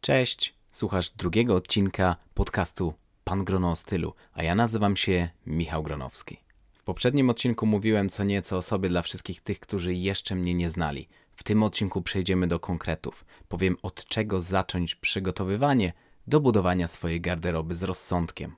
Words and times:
Cześć, 0.00 0.54
słuchasz 0.72 1.10
drugiego 1.10 1.56
odcinka 1.56 2.16
podcastu 2.34 2.94
Pan 3.24 3.44
Grono 3.44 3.70
o 3.70 3.76
stylu, 3.76 4.14
a 4.32 4.42
ja 4.42 4.54
nazywam 4.54 4.96
się 4.96 5.28
Michał 5.46 5.82
Gronowski. 5.82 6.40
W 6.72 6.82
poprzednim 6.82 7.30
odcinku 7.30 7.66
mówiłem 7.66 8.08
co 8.08 8.24
nieco 8.24 8.56
o 8.56 8.62
sobie 8.62 8.88
dla 8.88 9.02
wszystkich 9.02 9.40
tych, 9.40 9.60
którzy 9.60 9.94
jeszcze 9.94 10.34
mnie 10.34 10.54
nie 10.54 10.70
znali. 10.70 11.08
W 11.36 11.42
tym 11.42 11.62
odcinku 11.62 12.02
przejdziemy 12.02 12.46
do 12.46 12.60
konkretów. 12.60 13.24
Powiem 13.48 13.76
od 13.82 14.04
czego 14.04 14.40
zacząć 14.40 14.94
przygotowywanie 14.94 15.92
do 16.26 16.40
budowania 16.40 16.88
swojej 16.88 17.20
garderoby 17.20 17.74
z 17.74 17.82
rozsądkiem. 17.82 18.56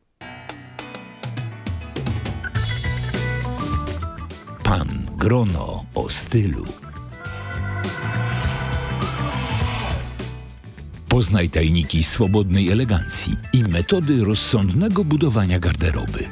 Pan 4.65 4.89
Grono 5.17 5.85
o 5.95 6.09
stylu. 6.09 6.65
Poznaj 11.11 11.49
tajniki 11.51 12.05
swobodnej 12.05 12.71
elegancji 12.71 13.37
i 13.53 13.63
metody 13.65 14.25
rozsądnego 14.25 15.05
budowania 15.05 15.59
garderoby. 15.59 16.29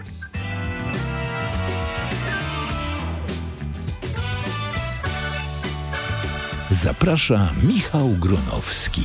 Zaprasza 6.71 7.55
Michał 7.62 8.09
Gronowski. 8.09 9.02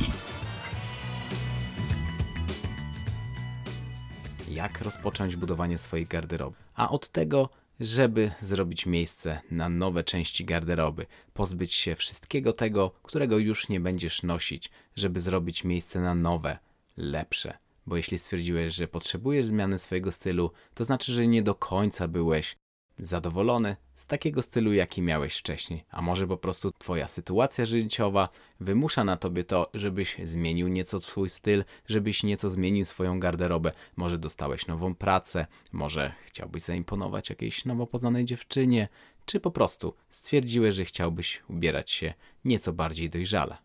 Jak 4.50 4.80
rozpocząć 4.80 5.36
budowanie 5.36 5.78
swojej 5.78 6.06
garderoby? 6.06 6.56
A 6.74 6.88
od 6.88 7.08
tego, 7.08 7.48
żeby 7.80 8.30
zrobić 8.40 8.86
miejsce 8.86 9.40
na 9.50 9.68
nowe 9.68 10.04
części 10.04 10.44
garderoby, 10.44 11.06
pozbyć 11.32 11.72
się 11.72 11.96
wszystkiego 11.96 12.52
tego, 12.52 12.90
którego 13.02 13.38
już 13.38 13.68
nie 13.68 13.80
będziesz 13.80 14.22
nosić, 14.22 14.70
żeby 14.96 15.20
zrobić 15.20 15.64
miejsce 15.64 16.00
na 16.00 16.14
nowe, 16.14 16.58
lepsze. 16.96 17.58
Bo 17.86 17.96
jeśli 17.96 18.18
stwierdziłeś, 18.18 18.74
że 18.74 18.88
potrzebujesz 18.88 19.46
zmiany 19.46 19.78
swojego 19.78 20.12
stylu, 20.12 20.50
to 20.74 20.84
znaczy, 20.84 21.12
że 21.12 21.26
nie 21.26 21.42
do 21.42 21.54
końca 21.54 22.08
byłeś 22.08 22.56
zadowolony 22.98 23.76
z 23.94 24.06
takiego 24.06 24.42
stylu, 24.42 24.72
jaki 24.72 25.02
miałeś 25.02 25.36
wcześniej, 25.36 25.84
a 25.90 26.02
może 26.02 26.26
po 26.26 26.36
prostu 26.36 26.72
Twoja 26.72 27.08
sytuacja 27.08 27.66
życiowa 27.66 28.28
wymusza 28.60 29.04
na 29.04 29.16
Tobie 29.16 29.44
to, 29.44 29.70
żebyś 29.74 30.16
zmienił 30.24 30.68
nieco 30.68 31.00
swój 31.00 31.30
styl, 31.30 31.64
żebyś 31.86 32.22
nieco 32.22 32.50
zmienił 32.50 32.84
swoją 32.84 33.20
garderobę. 33.20 33.72
Może 33.96 34.18
dostałeś 34.18 34.66
nową 34.66 34.94
pracę, 34.94 35.46
może 35.72 36.12
chciałbyś 36.26 36.62
zaimponować 36.62 37.30
jakiejś 37.30 37.64
nowo 37.64 37.86
poznanej 37.86 38.24
dziewczynie, 38.24 38.88
czy 39.26 39.40
po 39.40 39.50
prostu 39.50 39.94
stwierdziłeś, 40.10 40.74
że 40.74 40.84
chciałbyś 40.84 41.42
ubierać 41.48 41.90
się 41.90 42.14
nieco 42.44 42.72
bardziej 42.72 43.10
dojrzale. 43.10 43.63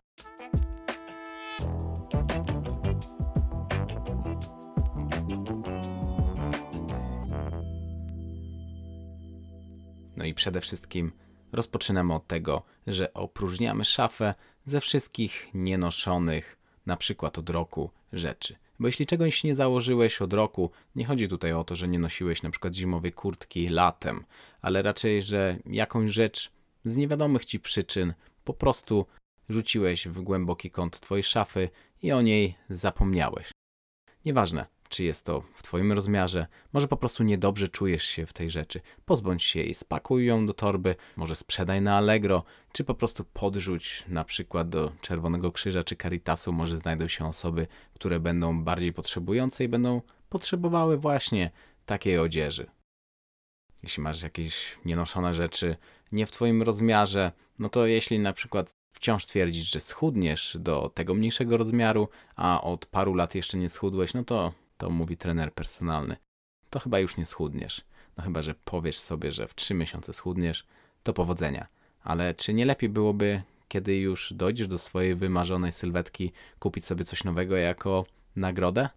No 10.20 10.26
i 10.26 10.34
przede 10.34 10.60
wszystkim 10.60 11.12
rozpoczynamy 11.52 12.14
od 12.14 12.26
tego, 12.26 12.62
że 12.86 13.14
opróżniamy 13.14 13.84
szafę 13.84 14.34
ze 14.64 14.80
wszystkich 14.80 15.48
nienoszonych, 15.54 16.58
na 16.86 16.96
przykład 16.96 17.38
od 17.38 17.50
roku, 17.50 17.90
rzeczy. 18.12 18.56
Bo 18.78 18.86
jeśli 18.86 19.06
czegoś 19.06 19.44
nie 19.44 19.54
założyłeś 19.54 20.22
od 20.22 20.32
roku, 20.32 20.70
nie 20.96 21.04
chodzi 21.04 21.28
tutaj 21.28 21.52
o 21.52 21.64
to, 21.64 21.76
że 21.76 21.88
nie 21.88 21.98
nosiłeś 21.98 22.42
na 22.42 22.50
przykład 22.50 22.74
zimowej 22.74 23.12
kurtki 23.12 23.68
latem, 23.68 24.24
ale 24.62 24.82
raczej, 24.82 25.22
że 25.22 25.56
jakąś 25.66 26.12
rzecz 26.12 26.52
z 26.84 26.96
niewiadomych 26.96 27.44
ci 27.44 27.60
przyczyn 27.60 28.14
po 28.44 28.54
prostu 28.54 29.06
rzuciłeś 29.48 30.08
w 30.08 30.22
głęboki 30.22 30.70
kąt 30.70 31.00
twojej 31.00 31.22
szafy 31.22 31.68
i 32.02 32.12
o 32.12 32.22
niej 32.22 32.54
zapomniałeś. 32.70 33.50
Nieważne, 34.24 34.66
czy 34.90 35.04
jest 35.04 35.26
to 35.26 35.40
w 35.40 35.62
Twoim 35.62 35.92
rozmiarze, 35.92 36.46
może 36.72 36.88
po 36.88 36.96
prostu 36.96 37.22
niedobrze 37.22 37.68
czujesz 37.68 38.04
się 38.04 38.26
w 38.26 38.32
tej 38.32 38.50
rzeczy. 38.50 38.80
Pozbądź 39.04 39.42
się 39.42 39.60
jej, 39.60 39.74
spakuj 39.74 40.26
ją 40.26 40.46
do 40.46 40.54
torby, 40.54 40.94
może 41.16 41.36
sprzedaj 41.36 41.82
na 41.82 41.96
Allegro, 41.96 42.44
czy 42.72 42.84
po 42.84 42.94
prostu 42.94 43.24
podrzuć 43.24 44.04
na 44.08 44.24
przykład 44.24 44.68
do 44.68 44.92
Czerwonego 45.00 45.52
Krzyża 45.52 45.84
czy 45.84 45.96
Caritasu. 45.96 46.52
Może 46.52 46.78
znajdą 46.78 47.08
się 47.08 47.26
osoby, 47.26 47.66
które 47.94 48.20
będą 48.20 48.64
bardziej 48.64 48.92
potrzebujące 48.92 49.64
i 49.64 49.68
będą 49.68 50.02
potrzebowały 50.28 50.96
właśnie 50.96 51.50
takiej 51.86 52.18
odzieży. 52.18 52.70
Jeśli 53.82 54.02
masz 54.02 54.22
jakieś 54.22 54.78
nienoszone 54.84 55.34
rzeczy 55.34 55.76
nie 56.12 56.26
w 56.26 56.30
Twoim 56.30 56.62
rozmiarze, 56.62 57.32
no 57.58 57.68
to 57.68 57.86
jeśli 57.86 58.18
na 58.18 58.32
przykład 58.32 58.74
wciąż 58.92 59.26
twierdzisz, 59.26 59.70
że 59.70 59.80
schudniesz 59.80 60.56
do 60.60 60.90
tego 60.94 61.14
mniejszego 61.14 61.56
rozmiaru, 61.56 62.08
a 62.36 62.60
od 62.62 62.86
paru 62.86 63.14
lat 63.14 63.34
jeszcze 63.34 63.58
nie 63.58 63.68
schudłeś, 63.68 64.14
no 64.14 64.24
to 64.24 64.52
to 64.80 64.90
mówi 64.90 65.16
trener 65.16 65.54
personalny, 65.54 66.16
to 66.70 66.78
chyba 66.78 66.98
już 66.98 67.16
nie 67.16 67.26
schudniesz. 67.26 67.84
No 68.16 68.24
chyba, 68.24 68.42
że 68.42 68.54
powiesz 68.54 68.98
sobie, 68.98 69.32
że 69.32 69.48
w 69.48 69.54
trzy 69.54 69.74
miesiące 69.74 70.12
schudniesz, 70.12 70.66
to 71.02 71.12
powodzenia. 71.12 71.66
Ale 72.02 72.34
czy 72.34 72.54
nie 72.54 72.64
lepiej 72.64 72.88
byłoby, 72.88 73.42
kiedy 73.68 73.96
już 73.96 74.32
dojdziesz 74.32 74.68
do 74.68 74.78
swojej 74.78 75.14
wymarzonej 75.14 75.72
sylwetki, 75.72 76.32
kupić 76.58 76.86
sobie 76.86 77.04
coś 77.04 77.24
nowego 77.24 77.56
jako 77.56 78.04
nagrodę? 78.36 78.88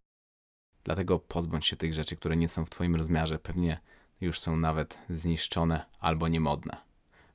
Dlatego 0.83 1.19
pozbądź 1.19 1.67
się 1.67 1.75
tych 1.75 1.93
rzeczy, 1.93 2.15
które 2.15 2.35
nie 2.35 2.49
są 2.49 2.65
w 2.65 2.69
Twoim 2.69 2.95
rozmiarze. 2.95 3.39
Pewnie 3.39 3.79
już 4.21 4.39
są 4.39 4.57
nawet 4.57 4.97
zniszczone 5.09 5.85
albo 5.99 6.27
niemodne. 6.27 6.77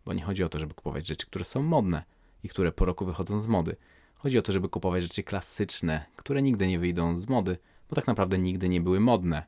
Bo 0.04 0.12
nie 0.12 0.22
chodzi 0.22 0.44
o 0.44 0.48
to, 0.48 0.58
żeby 0.58 0.74
kupować 0.74 1.06
rzeczy, 1.06 1.26
które 1.26 1.44
są 1.44 1.62
modne 1.62 2.04
i 2.42 2.48
które 2.48 2.72
po 2.72 2.84
roku 2.84 3.04
wychodzą 3.04 3.40
z 3.40 3.46
mody. 3.46 3.76
Chodzi 4.14 4.38
o 4.38 4.42
to, 4.42 4.52
żeby 4.52 4.68
kupować 4.68 5.02
rzeczy 5.02 5.22
klasyczne, 5.22 6.04
które 6.16 6.42
nigdy 6.42 6.66
nie 6.66 6.78
wyjdą 6.78 7.18
z 7.18 7.28
mody, 7.28 7.58
bo 7.88 7.96
tak 7.96 8.06
naprawdę 8.06 8.38
nigdy 8.38 8.68
nie 8.68 8.80
były 8.80 9.00
modne. 9.00 9.42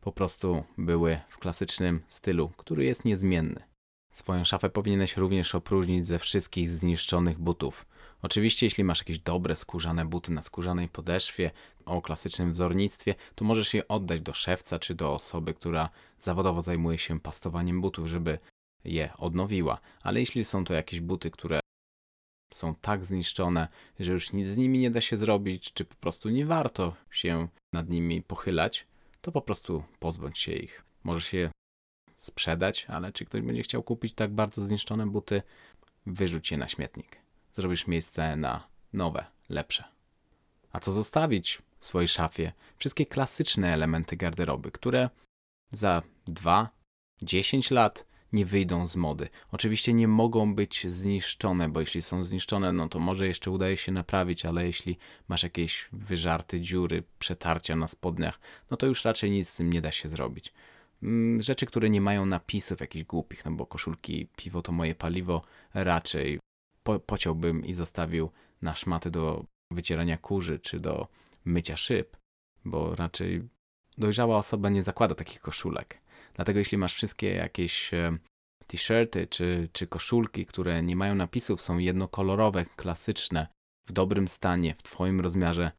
Po 0.00 0.12
prostu 0.12 0.64
były 0.78 1.20
w 1.28 1.38
klasycznym 1.38 2.00
stylu, 2.08 2.50
który 2.56 2.84
jest 2.84 3.04
niezmienny. 3.04 3.62
Swoją 4.12 4.44
szafę 4.44 4.70
powinieneś 4.70 5.16
również 5.16 5.54
opróżnić 5.54 6.06
ze 6.06 6.18
wszystkich 6.18 6.70
zniszczonych 6.70 7.38
butów. 7.38 7.86
Oczywiście, 8.22 8.66
jeśli 8.66 8.84
masz 8.84 8.98
jakieś 8.98 9.18
dobre 9.18 9.56
skórzane 9.56 10.04
buty 10.04 10.32
na 10.32 10.42
skórzanej 10.42 10.88
podeszwie 10.88 11.50
o 11.84 12.02
klasycznym 12.02 12.52
wzornictwie, 12.52 13.14
to 13.34 13.44
możesz 13.44 13.74
je 13.74 13.88
oddać 13.88 14.20
do 14.20 14.32
szewca 14.32 14.78
czy 14.78 14.94
do 14.94 15.14
osoby, 15.14 15.54
która 15.54 15.88
zawodowo 16.18 16.62
zajmuje 16.62 16.98
się 16.98 17.20
pastowaniem 17.20 17.80
butów, 17.80 18.06
żeby 18.06 18.38
je 18.84 19.12
odnowiła. 19.18 19.80
Ale 20.02 20.20
jeśli 20.20 20.44
są 20.44 20.64
to 20.64 20.74
jakieś 20.74 21.00
buty, 21.00 21.30
które 21.30 21.61
są 22.54 22.74
tak 22.74 23.04
zniszczone, 23.04 23.68
że 24.00 24.12
już 24.12 24.32
nic 24.32 24.48
z 24.48 24.58
nimi 24.58 24.78
nie 24.78 24.90
da 24.90 25.00
się 25.00 25.16
zrobić, 25.16 25.72
czy 25.72 25.84
po 25.84 25.94
prostu 25.94 26.28
nie 26.30 26.46
warto 26.46 26.96
się 27.10 27.48
nad 27.72 27.88
nimi 27.88 28.22
pochylać, 28.22 28.86
to 29.20 29.32
po 29.32 29.42
prostu 29.42 29.84
pozbądź 29.98 30.38
się 30.38 30.52
ich. 30.52 30.84
Możesz 31.04 31.32
je 31.32 31.50
sprzedać, 32.16 32.86
ale 32.88 33.12
czy 33.12 33.24
ktoś 33.24 33.40
będzie 33.40 33.62
chciał 33.62 33.82
kupić 33.82 34.14
tak 34.14 34.30
bardzo 34.32 34.62
zniszczone 34.62 35.06
buty, 35.06 35.42
wyrzuć 36.06 36.50
je 36.50 36.56
na 36.56 36.68
śmietnik. 36.68 37.16
Zrobisz 37.50 37.86
miejsce 37.86 38.36
na 38.36 38.68
nowe, 38.92 39.26
lepsze. 39.48 39.84
A 40.72 40.80
co 40.80 40.92
zostawić 40.92 41.62
w 41.78 41.84
swojej 41.84 42.08
szafie? 42.08 42.52
Wszystkie 42.78 43.06
klasyczne 43.06 43.74
elementy 43.74 44.16
garderoby, 44.16 44.70
które 44.70 45.10
za 45.72 46.02
2-10 47.22 47.72
lat 47.72 48.11
nie 48.32 48.46
wyjdą 48.46 48.86
z 48.86 48.96
mody. 48.96 49.28
Oczywiście 49.52 49.92
nie 49.92 50.08
mogą 50.08 50.54
być 50.54 50.86
zniszczone, 50.88 51.68
bo 51.68 51.80
jeśli 51.80 52.02
są 52.02 52.24
zniszczone, 52.24 52.72
no 52.72 52.88
to 52.88 52.98
może 52.98 53.26
jeszcze 53.26 53.50
udaje 53.50 53.76
się 53.76 53.92
naprawić, 53.92 54.44
ale 54.44 54.66
jeśli 54.66 54.98
masz 55.28 55.42
jakieś 55.42 55.88
wyżarte 55.92 56.60
dziury, 56.60 57.02
przetarcia 57.18 57.76
na 57.76 57.86
spodniach, 57.86 58.40
no 58.70 58.76
to 58.76 58.86
już 58.86 59.04
raczej 59.04 59.30
nic 59.30 59.48
z 59.48 59.56
tym 59.56 59.72
nie 59.72 59.80
da 59.80 59.92
się 59.92 60.08
zrobić. 60.08 60.52
Mm, 61.02 61.42
rzeczy, 61.42 61.66
które 61.66 61.90
nie 61.90 62.00
mają 62.00 62.26
napisów 62.26 62.80
jakichś 62.80 63.04
głupich, 63.04 63.44
no 63.44 63.50
bo 63.50 63.66
koszulki 63.66 64.28
piwo 64.36 64.62
to 64.62 64.72
moje 64.72 64.94
paliwo, 64.94 65.42
raczej 65.74 66.40
po 66.82 67.00
pociąłbym 67.00 67.66
i 67.66 67.74
zostawił 67.74 68.30
na 68.62 68.74
szmaty 68.74 69.10
do 69.10 69.44
wycierania 69.70 70.18
kurzy 70.18 70.58
czy 70.58 70.80
do 70.80 71.08
mycia 71.44 71.76
szyb, 71.76 72.16
bo 72.64 72.94
raczej 72.94 73.48
dojrzała 73.98 74.36
osoba 74.36 74.68
nie 74.68 74.82
zakłada 74.82 75.14
takich 75.14 75.40
koszulek. 75.40 76.02
Dlatego 76.34 76.58
jeśli 76.58 76.78
masz 76.78 76.94
wszystkie 76.94 77.34
jakieś 77.34 77.94
e, 77.94 78.18
t-shirty 78.72 79.26
czy, 79.26 79.68
czy 79.72 79.86
koszulki, 79.86 80.46
które 80.46 80.82
nie 80.82 80.96
mają 80.96 81.14
napisów, 81.14 81.62
są 81.62 81.78
jednokolorowe, 81.78 82.64
klasyczne, 82.76 83.46
w 83.86 83.92
dobrym 83.92 84.28
stanie, 84.28 84.74
w 84.74 84.82
Twoim 84.82 85.20
rozmiarze, 85.20 85.72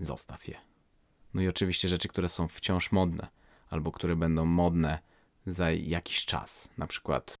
zostaw 0.00 0.48
je. 0.48 0.60
No 1.34 1.42
i 1.42 1.48
oczywiście 1.48 1.88
rzeczy, 1.88 2.08
które 2.08 2.28
są 2.28 2.48
wciąż 2.48 2.92
modne, 2.92 3.28
albo 3.70 3.92
które 3.92 4.16
będą 4.16 4.44
modne 4.44 4.98
za 5.46 5.70
jakiś 5.70 6.24
czas. 6.24 6.68
Na 6.78 6.86
przykład 6.86 7.34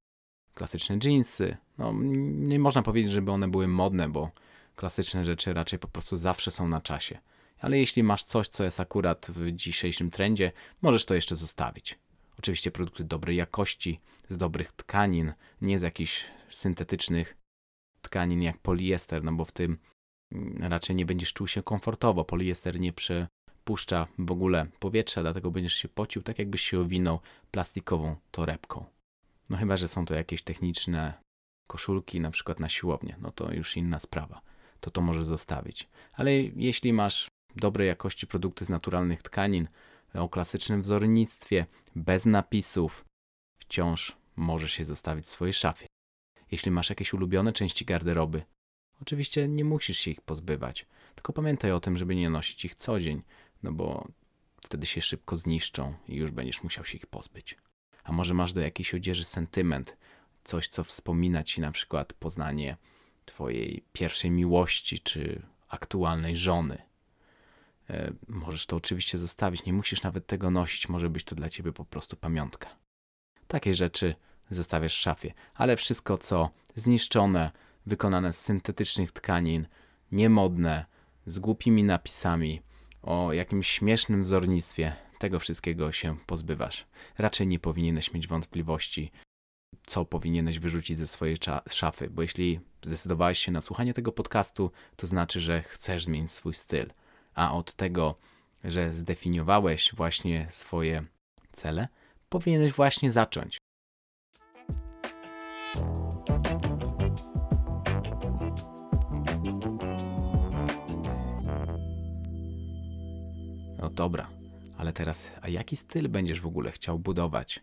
klasyczne 0.54 0.98
jeansy. 1.04 1.56
No, 1.78 1.92
nie 2.22 2.58
można 2.58 2.82
powiedzieć, 2.82 3.12
żeby 3.12 3.30
one 3.32 3.48
były 3.48 3.68
modne, 3.68 4.08
bo 4.08 4.30
klasyczne 4.76 5.24
rzeczy 5.24 5.52
raczej 5.52 5.78
po 5.78 5.88
prostu 5.88 6.16
zawsze 6.16 6.50
są 6.50 6.68
na 6.68 6.80
czasie. 6.80 7.18
Ale 7.58 7.78
jeśli 7.78 8.02
masz 8.02 8.24
coś, 8.24 8.48
co 8.48 8.64
jest 8.64 8.80
akurat 8.80 9.26
w 9.30 9.52
dzisiejszym 9.52 10.10
trendzie, 10.10 10.52
możesz 10.82 11.04
to 11.04 11.14
jeszcze 11.14 11.36
zostawić. 11.36 11.98
Oczywiście 12.38 12.70
produkty 12.70 13.04
dobrej 13.04 13.36
jakości, 13.36 14.00
z 14.30 14.36
dobrych 14.36 14.72
tkanin, 14.72 15.32
nie 15.60 15.78
z 15.78 15.82
jakichś 15.82 16.24
syntetycznych 16.50 17.36
tkanin 18.02 18.42
jak 18.42 18.58
poliester, 18.58 19.24
no 19.24 19.32
bo 19.32 19.44
w 19.44 19.52
tym 19.52 19.78
raczej 20.60 20.96
nie 20.96 21.06
będziesz 21.06 21.32
czuł 21.32 21.46
się 21.46 21.62
komfortowo. 21.62 22.24
Poliester 22.24 22.80
nie 22.80 22.92
przepuszcza 22.92 24.06
w 24.18 24.30
ogóle 24.30 24.66
powietrza, 24.78 25.22
dlatego 25.22 25.50
będziesz 25.50 25.74
się 25.74 25.88
pocił 25.88 26.22
tak, 26.22 26.38
jakbyś 26.38 26.62
się 26.62 26.80
owinął 26.80 27.20
plastikową 27.50 28.16
torebką. 28.30 28.84
No 29.50 29.56
chyba, 29.56 29.76
że 29.76 29.88
są 29.88 30.04
to 30.04 30.14
jakieś 30.14 30.42
techniczne 30.42 31.14
koszulki, 31.66 32.20
na 32.20 32.30
przykład 32.30 32.60
na 32.60 32.68
siłownię, 32.68 33.16
no 33.20 33.32
to 33.32 33.52
już 33.52 33.76
inna 33.76 33.98
sprawa. 33.98 34.40
To 34.80 34.90
to 34.90 35.00
może 35.00 35.24
zostawić. 35.24 35.88
Ale 36.12 36.32
jeśli 36.40 36.92
masz 36.92 37.28
dobrej 37.56 37.88
jakości 37.88 38.26
produkty 38.26 38.64
z 38.64 38.68
naturalnych 38.68 39.22
tkanin, 39.22 39.68
o 40.14 40.28
klasycznym 40.28 40.82
wzornictwie, 40.82 41.66
bez 41.96 42.26
napisów, 42.26 43.04
wciąż 43.58 44.19
możesz 44.40 44.78
je 44.78 44.84
zostawić 44.84 45.26
w 45.26 45.30
swojej 45.30 45.52
szafie. 45.52 45.86
Jeśli 46.50 46.70
masz 46.70 46.90
jakieś 46.90 47.14
ulubione 47.14 47.52
części 47.52 47.84
garderoby, 47.84 48.42
oczywiście 49.02 49.48
nie 49.48 49.64
musisz 49.64 49.98
się 49.98 50.10
ich 50.10 50.20
pozbywać, 50.20 50.86
tylko 51.14 51.32
pamiętaj 51.32 51.72
o 51.72 51.80
tym, 51.80 51.98
żeby 51.98 52.16
nie 52.16 52.30
nosić 52.30 52.64
ich 52.64 52.74
co 52.74 53.00
dzień, 53.00 53.22
no 53.62 53.72
bo 53.72 54.08
wtedy 54.62 54.86
się 54.86 55.02
szybko 55.02 55.36
zniszczą 55.36 55.94
i 56.08 56.16
już 56.16 56.30
będziesz 56.30 56.62
musiał 56.62 56.84
się 56.84 56.98
ich 56.98 57.06
pozbyć. 57.06 57.56
A 58.04 58.12
może 58.12 58.34
masz 58.34 58.52
do 58.52 58.60
jakiejś 58.60 58.94
odzieży 58.94 59.24
sentyment, 59.24 59.96
coś 60.44 60.68
co 60.68 60.84
wspomina 60.84 61.44
ci 61.44 61.60
na 61.60 61.72
przykład 61.72 62.12
poznanie 62.12 62.76
twojej 63.24 63.84
pierwszej 63.92 64.30
miłości 64.30 64.98
czy 64.98 65.42
aktualnej 65.68 66.36
żony. 66.36 66.82
E, 67.90 68.12
możesz 68.28 68.66
to 68.66 68.76
oczywiście 68.76 69.18
zostawić, 69.18 69.64
nie 69.64 69.72
musisz 69.72 70.02
nawet 70.02 70.26
tego 70.26 70.50
nosić, 70.50 70.88
może 70.88 71.10
być 71.10 71.24
to 71.24 71.34
dla 71.34 71.48
ciebie 71.48 71.72
po 71.72 71.84
prostu 71.84 72.16
pamiątka. 72.16 72.68
Takie 73.46 73.74
rzeczy 73.74 74.14
zostawiasz 74.50 74.94
w 74.94 75.00
szafie, 75.00 75.34
ale 75.54 75.76
wszystko 75.76 76.18
co 76.18 76.50
zniszczone, 76.74 77.50
wykonane 77.86 78.32
z 78.32 78.40
syntetycznych 78.40 79.12
tkanin, 79.12 79.66
niemodne, 80.12 80.86
z 81.26 81.38
głupimi 81.38 81.84
napisami, 81.84 82.62
o 83.02 83.32
jakimś 83.32 83.68
śmiesznym 83.68 84.22
wzornictwie, 84.22 84.96
tego 85.18 85.38
wszystkiego 85.38 85.92
się 85.92 86.16
pozbywasz. 86.26 86.86
Raczej 87.18 87.46
nie 87.46 87.58
powinieneś 87.58 88.12
mieć 88.12 88.28
wątpliwości, 88.28 89.12
co 89.86 90.04
powinieneś 90.04 90.58
wyrzucić 90.58 90.98
ze 90.98 91.06
swojej 91.06 91.36
szafy, 91.68 92.10
bo 92.10 92.22
jeśli 92.22 92.60
zdecydowałeś 92.82 93.38
się 93.38 93.52
na 93.52 93.60
słuchanie 93.60 93.94
tego 93.94 94.12
podcastu, 94.12 94.70
to 94.96 95.06
znaczy, 95.06 95.40
że 95.40 95.62
chcesz 95.62 96.04
zmienić 96.04 96.32
swój 96.32 96.54
styl. 96.54 96.92
A 97.34 97.54
od 97.54 97.74
tego, 97.74 98.18
że 98.64 98.94
zdefiniowałeś 98.94 99.94
właśnie 99.94 100.46
swoje 100.50 101.04
cele, 101.52 101.88
powinieneś 102.28 102.72
właśnie 102.72 103.12
zacząć. 103.12 103.58
Dobra, 113.90 114.30
ale 114.78 114.92
teraz, 114.92 115.30
a 115.42 115.48
jaki 115.48 115.76
styl 115.76 116.08
będziesz 116.08 116.40
w 116.40 116.46
ogóle 116.46 116.72
chciał 116.72 116.98
budować? 116.98 117.60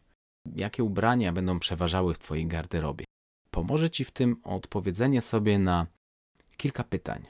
Jakie 0.55 0.83
ubrania 0.83 1.33
będą 1.33 1.59
przeważały 1.59 2.13
w 2.13 2.19
Twojej 2.19 2.47
garderobie? 2.47 3.05
Pomoże 3.51 3.89
Ci 3.89 4.05
w 4.05 4.11
tym 4.11 4.41
odpowiedzenie 4.43 5.21
sobie 5.21 5.59
na 5.59 5.87
kilka 6.57 6.83
pytań. 6.83 7.23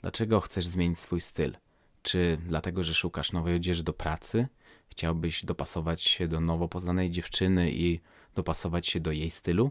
Dlaczego 0.00 0.40
chcesz 0.40 0.66
zmienić 0.66 0.98
swój 0.98 1.20
styl? 1.20 1.56
Czy 2.02 2.38
dlatego, 2.46 2.82
że 2.82 2.94
szukasz 2.94 3.32
nowej 3.32 3.56
odzieży 3.56 3.84
do 3.84 3.92
pracy? 3.92 4.46
Chciałbyś 4.88 5.44
dopasować 5.44 6.02
się 6.02 6.28
do 6.28 6.40
nowo 6.40 6.68
poznanej 6.68 7.10
dziewczyny 7.10 7.72
i 7.72 8.00
dopasować 8.34 8.86
się 8.86 9.00
do 9.00 9.12
jej 9.12 9.30
stylu? 9.30 9.70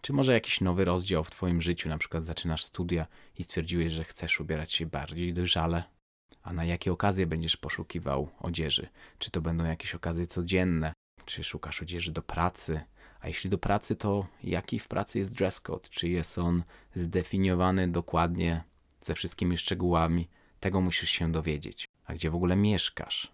Czy 0.00 0.12
może 0.12 0.32
jakiś 0.32 0.60
nowy 0.60 0.84
rozdział 0.84 1.24
w 1.24 1.30
Twoim 1.30 1.62
życiu, 1.62 1.88
na 1.88 1.98
przykład 1.98 2.24
zaczynasz 2.24 2.64
studia 2.64 3.06
i 3.38 3.44
stwierdziłeś, 3.44 3.92
że 3.92 4.04
chcesz 4.04 4.40
ubierać 4.40 4.72
się 4.72 4.86
bardziej 4.86 5.34
dojrzale? 5.34 5.93
A 6.42 6.52
na 6.52 6.64
jakie 6.64 6.92
okazje 6.92 7.26
będziesz 7.26 7.56
poszukiwał 7.56 8.28
odzieży? 8.40 8.88
Czy 9.18 9.30
to 9.30 9.40
będą 9.40 9.64
jakieś 9.64 9.94
okazje 9.94 10.26
codzienne? 10.26 10.92
Czy 11.24 11.44
szukasz 11.44 11.82
odzieży 11.82 12.12
do 12.12 12.22
pracy? 12.22 12.80
A 13.20 13.28
jeśli 13.28 13.50
do 13.50 13.58
pracy, 13.58 13.96
to 13.96 14.26
jaki 14.42 14.78
w 14.78 14.88
pracy 14.88 15.18
jest 15.18 15.34
dress 15.34 15.60
code? 15.60 15.88
Czy 15.88 16.08
jest 16.08 16.38
on 16.38 16.62
zdefiniowany 16.94 17.88
dokładnie 17.88 18.64
ze 19.00 19.14
wszystkimi 19.14 19.58
szczegółami? 19.58 20.28
Tego 20.60 20.80
musisz 20.80 21.10
się 21.10 21.32
dowiedzieć. 21.32 21.88
A 22.04 22.14
gdzie 22.14 22.30
w 22.30 22.34
ogóle 22.34 22.56
mieszkasz? 22.56 23.32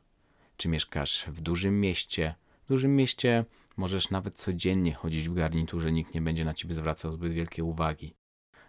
Czy 0.57 0.69
mieszkasz 0.69 1.25
w 1.29 1.41
dużym 1.41 1.81
mieście? 1.81 2.35
W 2.65 2.69
dużym 2.69 2.97
mieście 2.97 3.45
możesz 3.77 4.11
nawet 4.11 4.35
codziennie 4.35 4.95
chodzić 4.95 5.29
w 5.29 5.35
garniturze, 5.35 5.93
nikt 5.93 6.15
nie 6.15 6.23
będzie 6.23 6.45
na 6.45 6.55
ciebie 6.55 6.75
zwracał 6.75 7.13
zbyt 7.13 7.33
wielkiej 7.33 7.65
uwagi. 7.65 8.15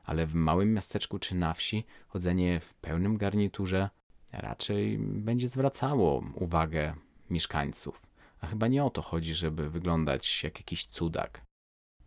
Ale 0.04 0.26
w 0.26 0.36
małym 0.36 0.74
miasteczku 0.74 1.20
czy 1.20 1.36
na 1.36 1.54
wsi 1.54 1.86
chodzenie 2.08 2.60
w 2.60 2.74
pełnym 2.74 3.18
garniturze 3.18 3.90
raczej 4.32 4.98
będzie 5.00 5.48
zwracało 5.48 6.24
uwagę 6.36 6.94
mieszkańców. 7.30 8.02
A 8.42 8.48
chyba 8.48 8.68
nie 8.68 8.84
o 8.84 8.90
to 8.90 9.02
chodzi, 9.02 9.36
żeby 9.36 9.70
wyglądać 9.70 10.44
jak 10.44 10.60
jakiś 10.60 10.86
cudak. 10.86 11.42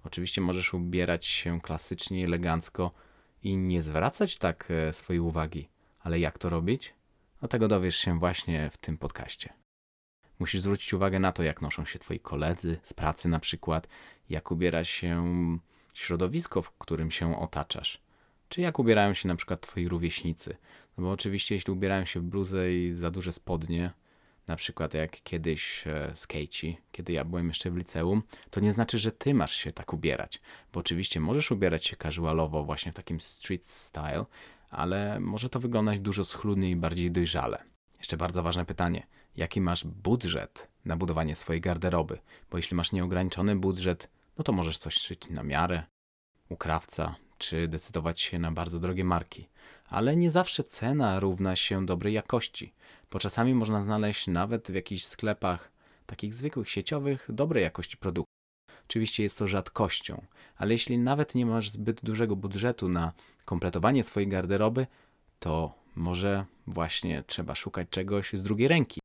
Oczywiście 0.05 0.41
możesz 0.41 0.75
ubierać 0.75 1.27
się 1.27 1.61
klasycznie, 1.61 2.25
elegancko 2.25 2.93
i 3.43 3.57
nie 3.57 3.83
zwracać 3.83 4.37
tak 4.37 4.69
e, 4.71 4.93
swojej 4.93 5.21
uwagi. 5.21 5.69
Ale 6.01 6.19
jak 6.19 6.39
to 6.39 6.49
robić? 6.49 6.95
No 7.43 7.49
tego 7.49 7.69
dowiesz 7.69 7.97
się 7.97 8.19
właśnie 8.19 8.71
w 8.71 8.77
tym 8.77 8.99
podcaście. 8.99 9.53
Musisz 10.39 10.61
zwrócić 10.61 10.95
uwagę 10.95 11.19
na 11.19 11.33
to, 11.33 11.43
jak 11.43 11.63
noszą 11.63 11.85
się 11.85 11.99
twoi 11.99 12.21
koledzy 12.21 12.79
z 12.83 12.93
pracy 12.93 13.29
na 13.29 13.41
przykład, 13.41 13.89
jak 14.29 14.51
ubiera 14.51 14.85
się 14.85 15.25
środowisko, 15.95 16.63
w 16.63 16.71
którym 16.71 17.11
się 17.11 17.39
otaczasz. 17.39 18.03
Czy 18.49 18.61
jak 18.61 18.79
ubierają 18.79 19.15
się 19.15 19.29
na 19.29 19.37
przykład 19.37 19.61
twoi 19.61 19.89
rówieśnicy. 19.89 20.57
No 20.99 21.05
bo 21.05 21.11
oczywiście 21.11 21.55
jeśli 21.55 21.73
ubierają 21.73 22.05
się 22.05 22.21
w 22.21 22.23
bluzę 22.23 22.75
i 22.75 22.93
za 22.93 23.11
duże 23.11 23.33
spodnie, 23.33 23.91
na 24.47 24.57
przykład 24.57 24.95
jak 24.95 25.23
kiedyś 25.23 25.87
e, 25.87 26.13
skejci, 26.15 26.79
kiedy 26.93 27.13
ja 27.13 27.25
byłem 27.25 27.49
jeszcze 27.49 27.71
w 27.71 27.77
liceum, 27.77 28.23
to 28.51 28.61
nie 28.61 28.73
znaczy, 28.73 28.99
że 28.99 29.13
ty 29.13 29.35
masz 29.35 29.55
się 29.55 29.73
tak 29.73 29.93
ubierać. 29.93 30.41
Bo 30.73 30.81
oczywiście 30.81 31.21
możesz 31.21 31.51
ubierać 31.51 31.87
się 31.87 31.97
casualowo, 31.97 32.65
właśnie 32.65 32.93
w 32.93 32.95
takim 32.95 33.21
street 33.21 33.67
style, 33.67 34.25
ale 34.71 35.21
może 35.21 35.49
to 35.49 35.61
wyglądać 35.61 36.01
dużo 36.01 36.25
schludniej 36.25 36.73
i 36.73 36.77
bardziej 36.77 37.11
dojrzale. 37.11 37.65
Jeszcze 37.99 38.17
bardzo 38.17 38.43
ważne 38.43 38.65
pytanie. 38.65 39.07
Jaki 39.37 39.61
masz 39.61 39.85
budżet 39.85 40.69
na 40.85 40.97
budowanie 40.97 41.37
swojej 41.37 41.61
garderoby? 41.61 42.19
Bo 42.51 42.57
jeśli 42.57 42.77
masz 42.77 42.93
nieograniczony 42.93 43.57
budżet, 43.57 44.11
no 44.39 44.45
to 44.45 44.53
możesz 44.53 44.79
coś 44.79 44.95
szyć 44.95 45.31
na 45.31 45.43
miarę, 45.43 45.83
u 46.49 46.57
krawca, 46.57 47.15
czy 47.39 47.69
decydować 47.69 48.21
się 48.21 48.39
na 48.39 48.53
bardzo 48.53 48.81
drogie 48.81 49.05
marki. 49.05 49.49
Ale 49.89 50.17
nie 50.17 50.31
zawsze 50.31 50.65
cena 50.65 51.21
równa 51.21 51.57
się 51.57 51.87
dobrej 51.87 52.15
jakości, 52.15 52.73
bo 53.11 53.19
czasami 53.19 53.55
można 53.55 53.83
znaleźć 53.83 54.27
nawet 54.27 54.71
w 54.71 54.75
jakichś 54.75 55.05
sklepach 55.05 55.73
takich 56.07 56.35
zwykłych 56.35 56.71
sieciowych 56.71 57.27
dobrej 57.29 57.63
jakości 57.63 57.97
produktów. 57.97 58.35
Oczywiście 58.85 59.23
jest 59.23 59.39
to 59.39 59.47
rzadkością, 59.47 60.27
ale 60.57 60.73
jeśli 60.73 60.99
nawet 60.99 61.35
nie 61.35 61.47
masz 61.47 61.71
zbyt 61.71 62.01
dużego 62.05 62.37
budżetu 62.37 62.89
na 62.89 63.13
kompletowanie 63.45 64.05
swojej 64.05 64.29
garderoby, 64.29 64.87
to 65.39 65.75
może 65.95 66.45
właśnie 66.67 67.25
trzeba 67.27 67.55
szukać 67.55 67.89
czegoś 67.91 68.33
z 68.33 68.43
drugiej 68.43 68.69
ręki. 68.69 69.01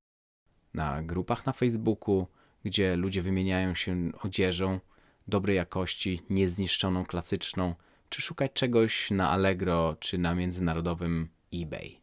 Na 0.74 1.03
grupach 1.03 1.46
na 1.46 1.53
Facebooku, 1.53 2.27
gdzie 2.65 2.96
ludzie 2.96 3.22
wymieniają 3.22 3.75
się 3.75 4.12
odzieżą 4.22 4.80
dobrej 5.27 5.56
jakości, 5.56 6.22
niezniszczoną, 6.30 7.06
klasyczną, 7.06 7.75
czy 8.10 8.22
szukać 8.22 8.54
czegoś 8.54 9.12
na 9.12 9.30
Allegro 9.30 9.96
czy 10.00 10.18
na 10.18 10.36
międzynarodowym 10.36 11.30
eBay. 11.54 12.00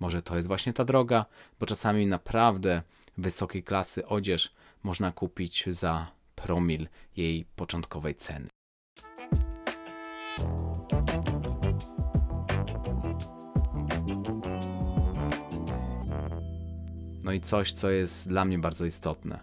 Może 0.00 0.22
to 0.22 0.36
jest 0.36 0.48
właśnie 0.48 0.72
ta 0.72 0.84
droga, 0.84 1.26
bo 1.60 1.66
czasami 1.66 2.06
naprawdę 2.06 2.82
wysokiej 3.18 3.62
klasy 3.62 4.06
odzież 4.06 4.54
można 4.82 5.12
kupić 5.12 5.64
za 5.66 6.12
promil 6.34 6.88
jej 7.16 7.44
początkowej 7.56 8.14
ceny. 8.14 8.48
No 17.24 17.32
i 17.32 17.40
coś, 17.40 17.72
co 17.72 17.90
jest 17.90 18.28
dla 18.28 18.44
mnie 18.44 18.58
bardzo 18.58 18.84
istotne. 18.84 19.40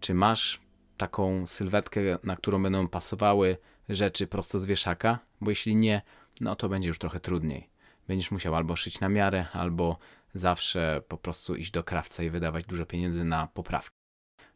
Czy 0.00 0.14
masz 0.14 0.60
taką 0.96 1.46
sylwetkę, 1.46 2.00
na 2.24 2.36
którą 2.36 2.62
będą 2.62 2.88
pasowały 2.88 3.56
rzeczy 3.90 4.26
prosto 4.26 4.58
z 4.58 4.66
wieszaka? 4.66 5.18
Bo 5.40 5.50
jeśli 5.50 5.76
nie, 5.76 6.02
no 6.40 6.56
to 6.56 6.68
będzie 6.68 6.88
już 6.88 6.98
trochę 6.98 7.20
trudniej. 7.20 7.68
Będziesz 8.08 8.30
musiał 8.30 8.54
albo 8.54 8.76
szyć 8.76 9.00
na 9.00 9.08
miarę, 9.08 9.46
albo 9.52 9.98
zawsze 10.34 11.02
po 11.08 11.18
prostu 11.18 11.54
iść 11.54 11.70
do 11.70 11.84
krawca 11.84 12.22
i 12.22 12.30
wydawać 12.30 12.66
dużo 12.66 12.86
pieniędzy 12.86 13.24
na 13.24 13.46
poprawki. 13.46 13.96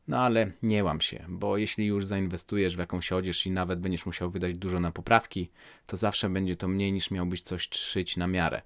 No 0.08 0.18
ale 0.18 0.52
nie 0.62 0.84
łam 0.84 1.00
się, 1.00 1.24
bo 1.28 1.56
jeśli 1.56 1.86
już 1.86 2.06
zainwestujesz 2.06 2.76
w 2.76 2.78
jakąś 2.78 3.12
odzież 3.12 3.46
i 3.46 3.50
nawet 3.50 3.80
będziesz 3.80 4.06
musiał 4.06 4.30
wydać 4.30 4.58
dużo 4.58 4.80
na 4.80 4.92
poprawki, 4.92 5.50
to 5.86 5.96
zawsze 5.96 6.28
będzie 6.28 6.56
to 6.56 6.68
mniej 6.68 6.92
niż 6.92 7.10
miałbyś 7.10 7.42
coś 7.42 7.68
szyć 7.70 8.16
na 8.16 8.26
miarę. 8.26 8.62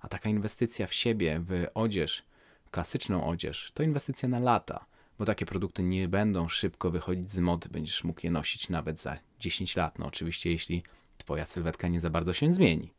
A 0.00 0.08
taka 0.08 0.28
inwestycja 0.28 0.86
w 0.86 0.94
siebie, 0.94 1.40
w 1.40 1.66
odzież, 1.74 2.22
klasyczną 2.70 3.26
odzież, 3.26 3.70
to 3.74 3.82
inwestycja 3.82 4.28
na 4.28 4.38
lata, 4.38 4.84
bo 5.18 5.24
takie 5.24 5.46
produkty 5.46 5.82
nie 5.82 6.08
będą 6.08 6.48
szybko 6.48 6.90
wychodzić 6.90 7.30
z 7.30 7.38
mody, 7.38 7.68
będziesz 7.68 8.04
mógł 8.04 8.20
je 8.22 8.30
nosić 8.30 8.68
nawet 8.68 9.00
za 9.00 9.18
10 9.40 9.76
lat. 9.76 9.98
No 9.98 10.06
oczywiście, 10.06 10.50
jeśli 10.50 10.82
twoja 11.18 11.46
sylwetka 11.46 11.88
nie 11.88 12.00
za 12.00 12.10
bardzo 12.10 12.32
się 12.32 12.52
zmieni. 12.52 12.92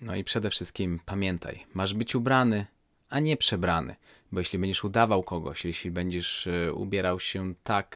No 0.00 0.16
i 0.16 0.24
przede 0.24 0.50
wszystkim 0.50 1.00
pamiętaj, 1.04 1.66
masz 1.74 1.94
być 1.94 2.14
ubrany, 2.14 2.66
a 3.08 3.20
nie 3.20 3.36
przebrany. 3.36 3.96
Bo 4.32 4.38
jeśli 4.38 4.58
będziesz 4.58 4.84
udawał 4.84 5.22
kogoś, 5.22 5.64
jeśli 5.64 5.90
będziesz 5.90 6.46
e, 6.46 6.72
ubierał 6.72 7.20
się 7.20 7.54
tak, 7.62 7.94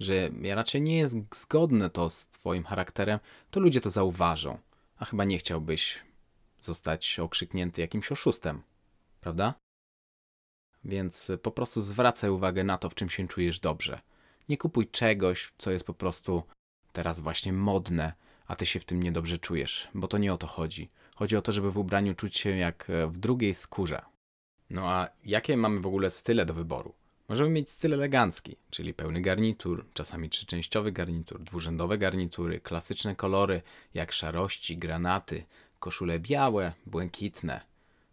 że 0.00 0.30
raczej 0.54 0.82
nie 0.82 0.98
jest 0.98 1.16
zgodne 1.34 1.90
to 1.90 2.10
z 2.10 2.26
Twoim 2.26 2.64
charakterem, 2.64 3.18
to 3.50 3.60
ludzie 3.60 3.80
to 3.80 3.90
zauważą. 3.90 4.58
A 4.98 5.04
chyba 5.04 5.24
nie 5.24 5.38
chciałbyś 5.38 6.02
zostać 6.60 7.18
okrzyknięty 7.18 7.80
jakimś 7.80 8.12
oszustem, 8.12 8.62
prawda? 9.20 9.54
Więc 10.84 11.32
po 11.42 11.50
prostu 11.50 11.80
zwracaj 11.80 12.30
uwagę 12.30 12.64
na 12.64 12.78
to, 12.78 12.90
w 12.90 12.94
czym 12.94 13.10
się 13.10 13.28
czujesz 13.28 13.60
dobrze. 13.60 14.00
Nie 14.48 14.58
kupuj 14.58 14.88
czegoś, 14.88 15.52
co 15.58 15.70
jest 15.70 15.84
po 15.84 15.94
prostu 15.94 16.42
teraz 16.92 17.20
właśnie 17.20 17.52
modne, 17.52 18.12
a 18.46 18.56
ty 18.56 18.66
się 18.66 18.80
w 18.80 18.84
tym 18.84 19.02
niedobrze 19.02 19.38
czujesz, 19.38 19.88
bo 19.94 20.08
to 20.08 20.18
nie 20.18 20.32
o 20.32 20.38
to 20.38 20.46
chodzi. 20.46 20.90
Chodzi 21.14 21.36
o 21.36 21.42
to, 21.42 21.52
żeby 21.52 21.72
w 21.72 21.78
ubraniu 21.78 22.14
czuć 22.14 22.36
się 22.36 22.50
jak 22.50 22.90
e, 22.90 23.06
w 23.06 23.18
drugiej 23.18 23.54
skórze. 23.54 24.02
No 24.70 24.90
a 24.90 25.08
jakie 25.24 25.56
mamy 25.56 25.80
w 25.80 25.86
ogóle 25.86 26.10
style 26.10 26.46
do 26.46 26.54
wyboru? 26.54 26.94
Możemy 27.28 27.50
mieć 27.50 27.70
styl 27.70 27.94
elegancki, 27.94 28.56
czyli 28.70 28.94
pełny 28.94 29.20
garnitur, 29.20 29.86
czasami 29.94 30.30
trzyczęściowy 30.30 30.92
garnitur, 30.92 31.42
dwurzędowe 31.42 31.98
garnitury, 31.98 32.60
klasyczne 32.60 33.16
kolory 33.16 33.62
jak 33.94 34.12
szarości, 34.12 34.76
granaty, 34.76 35.44
koszule 35.78 36.18
białe, 36.18 36.72
błękitne. 36.86 37.60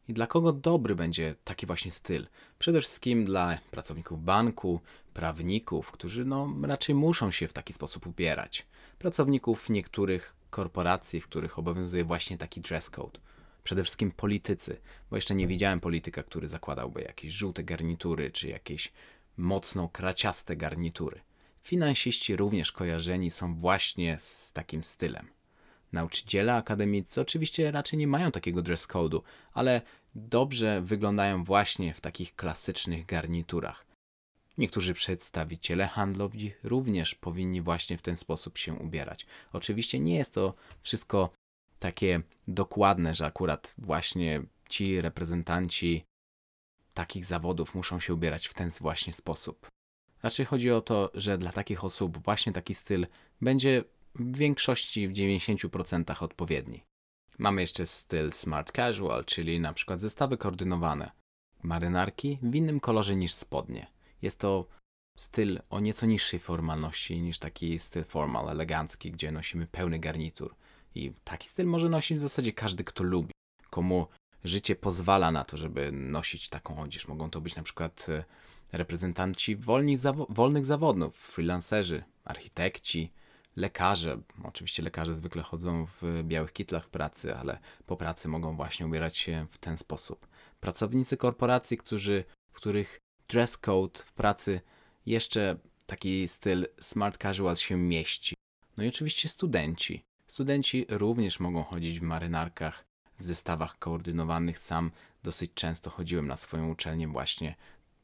I 0.07 0.13
dla 0.13 0.27
kogo 0.27 0.53
dobry 0.53 0.95
będzie 0.95 1.35
taki 1.43 1.65
właśnie 1.65 1.91
styl? 1.91 2.27
Przede 2.59 2.81
wszystkim 2.81 3.25
dla 3.25 3.57
pracowników 3.71 4.24
banku, 4.24 4.79
prawników, 5.13 5.91
którzy 5.91 6.25
no 6.25 6.53
raczej 6.62 6.95
muszą 6.95 7.31
się 7.31 7.47
w 7.47 7.53
taki 7.53 7.74
sposób 7.74 8.07
ubierać. 8.07 8.65
Pracowników 9.00 9.69
niektórych 9.69 10.35
korporacji, 10.50 11.21
w 11.21 11.27
których 11.27 11.59
obowiązuje 11.59 12.03
właśnie 12.03 12.38
taki 12.38 12.62
dress 12.62 12.89
code. 12.89 13.19
Przede 13.63 13.83
wszystkim 13.83 14.12
politycy, 14.12 14.81
bo 15.09 15.15
jeszcze 15.15 15.35
nie 15.35 15.47
widziałem 15.47 15.79
polityka, 15.79 16.24
który 16.24 16.47
zakładałby 16.47 17.01
jakieś 17.01 17.31
żółte 17.31 17.63
garnitury 17.63 18.31
czy 18.31 18.47
jakieś 18.47 18.91
mocno 19.38 19.89
kraciaste 19.89 20.55
garnitury. 20.55 21.21
Finansiści 21.63 22.35
również 22.35 22.71
kojarzeni 22.71 23.31
są 23.31 23.55
właśnie 23.55 24.17
z 24.19 24.51
takim 24.51 24.83
stylem. 24.83 25.35
Nauczyciele 25.95 26.55
akademicy 26.55 27.21
oczywiście 27.21 27.71
raczej 27.71 27.99
nie 27.99 28.07
mają 28.07 28.31
takiego 28.31 28.61
dress 28.61 28.87
code'u, 28.87 29.21
ale 29.53 29.81
dobrze 30.15 30.81
wyglądają 30.81 31.43
właśnie 31.43 31.93
w 31.93 32.01
takich 32.01 32.35
klasycznych 32.35 33.05
garniturach. 33.05 33.85
Niektórzy 34.57 34.93
przedstawiciele 34.93 35.87
handlowi 35.87 36.53
również 36.63 37.15
powinni 37.15 37.61
właśnie 37.61 37.97
w 37.97 38.01
ten 38.01 38.17
sposób 38.17 38.57
się 38.57 38.73
ubierać. 38.73 39.25
Oczywiście 39.53 39.99
nie 39.99 40.15
jest 40.15 40.33
to 40.33 40.53
wszystko 40.81 41.29
takie 41.79 42.21
dokładne, 42.47 43.15
że 43.15 43.25
akurat 43.25 43.73
właśnie 43.77 44.41
ci 44.69 45.01
reprezentanci 45.01 46.05
takich 46.93 47.25
zawodów 47.25 47.75
muszą 47.75 47.99
się 47.99 48.13
ubierać 48.13 48.47
w 48.47 48.53
ten 48.53 48.69
właśnie 48.69 49.13
sposób. 49.13 49.67
Raczej 50.23 50.45
chodzi 50.45 50.71
o 50.71 50.81
to, 50.81 51.11
że 51.13 51.37
dla 51.37 51.51
takich 51.51 51.83
osób 51.83 52.23
właśnie 52.23 52.53
taki 52.53 52.73
styl 52.73 53.07
będzie 53.41 53.83
w 54.15 54.38
większości, 54.38 55.07
w 55.07 55.13
90% 55.13 56.24
odpowiedni. 56.24 56.84
Mamy 57.38 57.62
jeszcze 57.62 57.86
styl 57.86 58.31
smart 58.31 58.72
casual, 58.72 59.25
czyli 59.25 59.60
na 59.60 59.74
przykład 59.74 60.01
zestawy 60.01 60.38
koordynowane. 60.38 61.12
Marynarki 61.63 62.39
w 62.41 62.55
innym 62.55 62.79
kolorze 62.79 63.15
niż 63.15 63.34
spodnie. 63.34 63.88
Jest 64.22 64.39
to 64.39 64.67
styl 65.17 65.60
o 65.69 65.79
nieco 65.79 66.05
niższej 66.05 66.39
formalności 66.39 67.22
niż 67.22 67.39
taki 67.39 67.79
styl 67.79 68.03
formal, 68.03 68.50
elegancki, 68.50 69.12
gdzie 69.12 69.31
nosimy 69.31 69.67
pełny 69.67 70.00
garnitur. 70.00 70.55
I 70.95 71.13
taki 71.24 71.48
styl 71.48 71.65
może 71.65 71.89
nosić 71.89 72.17
w 72.17 72.22
zasadzie 72.22 72.53
każdy, 72.53 72.84
kto 72.84 73.03
lubi. 73.03 73.31
Komu 73.69 74.07
życie 74.43 74.75
pozwala 74.75 75.31
na 75.31 75.43
to, 75.43 75.57
żeby 75.57 75.91
nosić 75.91 76.50
taką 76.50 76.81
odzież. 76.81 77.07
Mogą 77.07 77.29
to 77.29 77.41
być 77.41 77.55
na 77.55 77.63
przykład 77.63 78.05
e, 78.10 78.24
reprezentanci 78.72 79.57
zawo 79.95 80.27
wolnych 80.29 80.65
zawodów, 80.65 81.17
freelancerzy, 81.17 82.03
architekci, 82.24 83.12
lekarze. 83.55 84.21
Oczywiście 84.43 84.83
lekarze 84.83 85.15
zwykle 85.15 85.43
chodzą 85.43 85.85
w 85.85 86.24
białych 86.24 86.53
kitlach 86.53 86.89
pracy, 86.89 87.35
ale 87.35 87.59
po 87.85 87.97
pracy 87.97 88.27
mogą 88.27 88.55
właśnie 88.55 88.85
ubierać 88.85 89.17
się 89.17 89.47
w 89.51 89.57
ten 89.57 89.77
sposób. 89.77 90.27
Pracownicy 90.59 91.17
korporacji, 91.17 91.77
którzy, 91.77 92.24
w 92.51 92.55
których 92.55 93.00
dress 93.27 93.57
code 93.57 94.00
w 94.05 94.13
pracy 94.13 94.62
jeszcze 95.05 95.57
taki 95.85 96.27
styl 96.27 96.67
smart 96.79 97.17
casual 97.17 97.55
się 97.55 97.77
mieści. 97.77 98.35
No 98.77 98.83
i 98.83 98.88
oczywiście 98.88 99.29
studenci. 99.29 100.03
Studenci 100.27 100.85
również 100.89 101.39
mogą 101.39 101.63
chodzić 101.63 102.00
w 102.00 102.03
marynarkach, 102.03 102.85
w 103.19 103.24
zestawach 103.24 103.79
koordynowanych. 103.79 104.59
Sam 104.59 104.91
dosyć 105.24 105.51
często 105.53 105.89
chodziłem 105.89 106.27
na 106.27 106.38
swoją 106.38 106.71
uczelnię 106.71 107.07
właśnie 107.07 107.55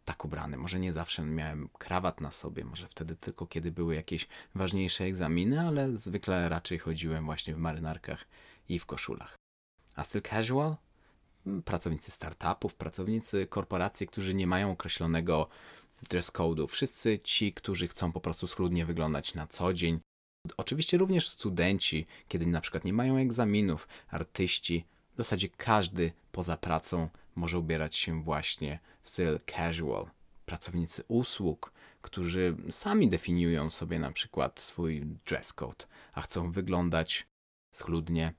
tak 0.05 0.25
ubrany. 0.25 0.57
Może 0.57 0.79
nie 0.79 0.93
zawsze 0.93 1.23
miałem 1.23 1.69
krawat 1.77 2.21
na 2.21 2.31
sobie, 2.31 2.65
może 2.65 2.87
wtedy 2.87 3.15
tylko 3.15 3.47
kiedy 3.47 3.71
były 3.71 3.95
jakieś 3.95 4.27
ważniejsze 4.55 5.03
egzaminy, 5.03 5.61
ale 5.67 5.97
zwykle 5.97 6.49
raczej 6.49 6.79
chodziłem 6.79 7.25
właśnie 7.25 7.55
w 7.55 7.57
marynarkach 7.57 8.25
i 8.69 8.79
w 8.79 8.85
koszulach. 8.85 9.35
A 9.95 10.03
styl 10.03 10.21
casual? 10.21 10.75
Hmm, 11.43 11.63
pracownicy 11.63 12.11
startupów, 12.11 12.75
pracownicy 12.75 13.47
korporacji, 13.47 14.07
którzy 14.07 14.33
nie 14.33 14.47
mają 14.47 14.71
określonego 14.71 15.49
dress 16.09 16.31
code'u. 16.31 16.67
Wszyscy 16.67 17.19
ci, 17.19 17.53
którzy 17.53 17.87
chcą 17.87 18.11
po 18.11 18.21
prostu 18.21 18.47
schludnie 18.47 18.85
wyglądać 18.85 19.35
na 19.35 19.47
co 19.47 19.73
dzień. 19.73 19.99
Oczywiście 20.57 20.97
również 20.97 21.29
studenci, 21.29 22.05
kiedy 22.27 22.45
na 22.45 22.61
przykład 22.61 22.85
nie 22.85 22.93
mają 22.93 23.17
egzaminów, 23.17 23.87
artyści, 24.09 24.85
w 25.13 25.17
zasadzie 25.17 25.49
każdy 25.49 26.11
poza 26.31 26.57
pracą 26.57 27.09
może 27.35 27.59
ubierać 27.59 27.95
się 27.95 28.23
właśnie 28.23 28.79
styl 29.03 29.39
casual. 29.55 30.05
Pracownicy 30.45 31.03
usług, 31.07 31.73
którzy 32.01 32.55
sami 32.71 33.09
definiują 33.09 33.69
sobie 33.69 33.99
na 33.99 34.11
przykład 34.11 34.59
swój 34.59 35.05
dress 35.25 35.53
code, 35.53 35.85
a 36.13 36.21
chcą 36.21 36.51
wyglądać 36.51 37.27
schludnie, 37.71 38.33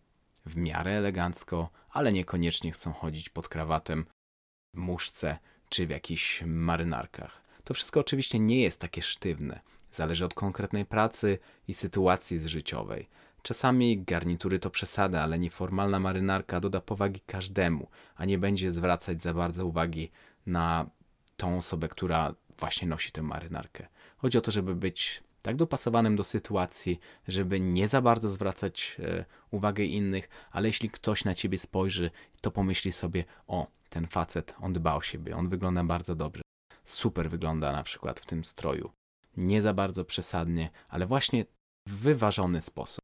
w 0.47 0.57
miarę 0.57 0.91
elegancko, 0.91 1.71
ale 1.91 2.13
niekoniecznie 2.13 2.73
chcą 2.73 2.93
chodzić 2.93 3.29
pod 3.29 3.49
krawatem, 3.49 4.07
w 4.75 4.79
muszce 4.79 5.39
czy 5.69 5.87
w 5.87 5.91
jakichś 5.91 6.43
marynarkach. 6.47 7.43
To 7.65 7.75
wszystko 7.75 8.01
oczywiście 8.01 8.39
nie 8.39 8.63
jest 8.63 8.81
takie 8.81 9.03
sztywne. 9.03 9.61
Zależy 9.91 10.25
od 10.25 10.35
konkretnej 10.35 10.85
pracy 10.85 11.39
i 11.69 11.75
sytuacji 11.75 12.49
życiowej. 12.49 13.09
Czasami 13.43 14.03
garnitury 14.05 14.59
to 14.59 14.71
przesada, 14.71 15.23
ale 15.23 15.39
nieformalna 15.39 16.01
marynarka 16.01 16.61
doda 16.61 16.81
powagi 16.81 17.21
każdemu, 17.27 17.89
a 18.17 18.25
nie 18.25 18.39
będzie 18.39 18.71
zwracać 18.71 19.23
za 19.23 19.35
bardzo 19.35 19.67
uwagi 19.67 20.11
na 20.47 20.91
tą 21.37 21.57
osobę, 21.57 21.89
która 21.89 22.35
właśnie 22.59 22.89
nosi 22.89 23.13
tę 23.13 23.23
marynarkę. 23.23 23.87
Chodzi 24.17 24.39
o 24.39 24.41
to, 24.41 24.51
żeby 24.51 24.75
być 24.75 25.23
tak 25.43 25.57
dopasowanym 25.57 26.17
do 26.17 26.25
sytuacji, 26.25 27.01
żeby 27.29 27.61
nie 27.61 27.89
za 27.89 28.03
bardzo 28.03 28.29
zwracać 28.29 28.97
e, 28.99 29.25
uwagę 29.51 29.85
innych, 29.85 30.29
ale 30.51 30.69
jeśli 30.69 30.91
ktoś 30.91 31.25
na 31.25 31.35
ciebie 31.35 31.59
spojrzy, 31.59 32.11
to 32.41 32.51
pomyśli 32.51 32.93
sobie: 32.93 33.25
O, 33.47 33.67
ten 33.89 34.07
facet, 34.07 34.55
on 34.61 34.73
dba 34.73 34.95
o 34.95 35.03
siebie, 35.03 35.37
on 35.37 35.49
wygląda 35.49 35.85
bardzo 35.85 36.15
dobrze. 36.15 36.43
Super 36.85 37.31
wygląda 37.31 37.73
na 37.73 37.83
przykład 37.83 38.21
w 38.21 38.27
tym 38.27 38.45
stroju. 38.45 38.91
Nie 39.37 39.63
za 39.63 39.75
bardzo 39.75 40.05
przesadnie, 40.05 40.71
ale 40.89 41.07
właśnie 41.07 41.45
w 41.89 41.93
wyważony 41.93 42.61
sposób. 42.61 43.02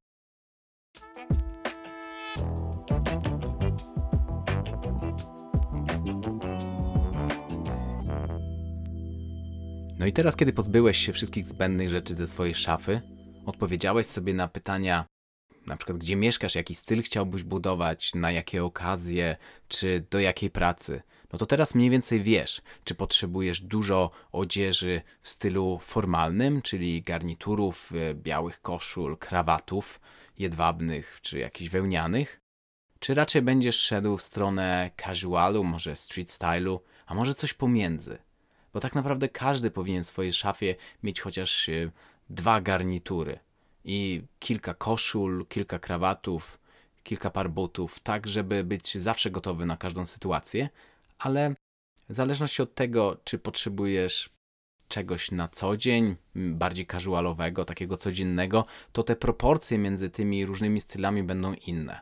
No 9.98 10.06
i 10.06 10.12
teraz, 10.12 10.36
kiedy 10.36 10.52
pozbyłeś 10.52 10.98
się 10.98 11.12
wszystkich 11.12 11.46
zbędnych 11.46 11.88
rzeczy 11.88 12.14
ze 12.14 12.26
swojej 12.26 12.54
szafy, 12.54 13.00
odpowiedziałeś 13.46 14.06
sobie 14.06 14.34
na 14.34 14.48
pytania, 14.48 15.04
na 15.66 15.76
przykład 15.76 15.98
gdzie 15.98 16.16
mieszkasz, 16.16 16.54
jaki 16.54 16.74
styl 16.74 17.02
chciałbyś 17.02 17.42
budować, 17.42 18.14
na 18.14 18.32
jakie 18.32 18.64
okazje, 18.64 19.36
czy 19.68 20.06
do 20.10 20.20
jakiej 20.20 20.50
pracy. 20.50 21.02
No 21.32 21.38
to 21.38 21.46
teraz 21.46 21.74
mniej 21.74 21.90
więcej 21.90 22.22
wiesz, 22.22 22.62
czy 22.84 22.94
potrzebujesz 22.94 23.60
dużo 23.60 24.10
odzieży 24.32 25.02
w 25.20 25.28
stylu 25.28 25.78
formalnym, 25.82 26.62
czyli 26.62 27.02
garniturów, 27.02 27.92
e, 27.92 28.14
białych 28.14 28.60
koszul, 28.60 29.16
krawatów, 29.16 30.00
jedwabnych 30.38 31.18
czy 31.22 31.38
jakichś 31.38 31.70
wełnianych, 31.70 32.40
czy 32.98 33.14
raczej 33.14 33.42
będziesz 33.42 33.80
szedł 33.80 34.16
w 34.16 34.22
stronę 34.22 34.90
casualu, 34.96 35.64
może 35.64 35.96
street 35.96 36.30
stylu, 36.30 36.82
a 37.06 37.14
może 37.14 37.34
coś 37.34 37.54
pomiędzy. 37.54 38.27
Bo 38.72 38.80
tak 38.80 38.94
naprawdę 38.94 39.28
każdy 39.28 39.70
powinien 39.70 40.04
w 40.04 40.06
swojej 40.06 40.32
szafie 40.32 40.74
mieć 41.02 41.20
chociaż 41.20 41.68
e, 41.68 41.90
dwa 42.30 42.60
garnitury 42.60 43.38
i 43.84 44.22
kilka 44.38 44.74
koszul, 44.74 45.46
kilka 45.46 45.78
krawatów, 45.78 46.58
kilka 47.02 47.30
par 47.30 47.50
butów, 47.50 48.00
tak 48.00 48.26
żeby 48.26 48.64
być 48.64 48.98
zawsze 48.98 49.30
gotowy 49.30 49.66
na 49.66 49.76
każdą 49.76 50.06
sytuację, 50.06 50.68
ale 51.18 51.54
w 52.08 52.14
zależności 52.14 52.62
od 52.62 52.74
tego, 52.74 53.16
czy 53.24 53.38
potrzebujesz 53.38 54.30
czegoś 54.88 55.30
na 55.30 55.48
co 55.48 55.76
dzień, 55.76 56.16
bardziej 56.34 56.86
casualowego, 56.86 57.64
takiego 57.64 57.96
codziennego, 57.96 58.64
to 58.92 59.02
te 59.02 59.16
proporcje 59.16 59.78
między 59.78 60.10
tymi 60.10 60.46
różnymi 60.46 60.80
stylami 60.80 61.22
będą 61.22 61.54
inne. 61.54 62.00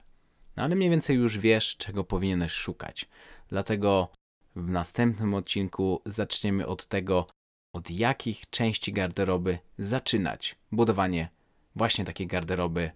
No 0.57 0.63
ale 0.63 0.77
mniej 0.77 0.91
więcej 0.91 1.17
już 1.17 1.39
wiesz, 1.39 1.77
czego 1.77 2.05
powinieneś 2.05 2.53
szukać. 2.53 3.09
Dlatego 3.49 4.09
w 4.57 4.71
następnym 4.71 5.35
odcinku 5.35 6.03
zaczniemy 6.07 6.67
od 6.67 6.87
tego, 6.87 7.27
od 7.73 7.91
jakich 7.91 8.51
części 8.51 8.93
garderoby 8.93 9.59
zaczynać 9.79 10.57
budowanie 10.73 11.29
właśnie 11.77 12.05
takiej 12.05 12.27
garderoby 12.27 12.91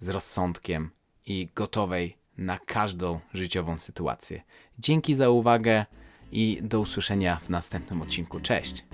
z 0.00 0.08
rozsądkiem 0.08 0.90
i 1.26 1.48
gotowej 1.54 2.16
na 2.38 2.58
każdą 2.58 3.20
życiową 3.34 3.78
sytuację. 3.78 4.42
Dzięki 4.78 5.14
za 5.14 5.30
uwagę 5.30 5.86
i 6.32 6.58
do 6.62 6.80
usłyszenia 6.80 7.36
w 7.36 7.50
następnym 7.50 8.02
odcinku. 8.02 8.40
Cześć! 8.40 8.84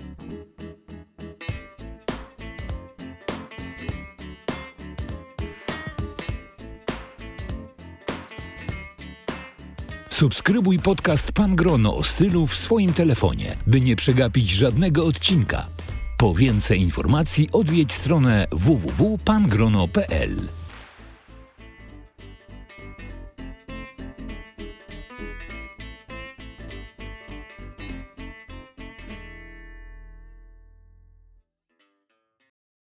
Subskrybuj 10.15 10.79
podcast 10.79 11.31
Pan 11.31 11.55
Grono 11.55 11.97
o 11.97 12.03
stylu 12.03 12.47
w 12.47 12.57
swoim 12.57 12.93
telefonie, 12.93 13.57
by 13.67 13.81
nie 13.81 13.95
przegapić 13.95 14.49
żadnego 14.49 15.05
odcinka. 15.05 15.67
Po 16.17 16.33
więcej 16.33 16.81
informacji 16.81 17.49
odwiedź 17.51 17.91
stronę 17.91 18.47
www.pangrono.pl. 18.51 20.47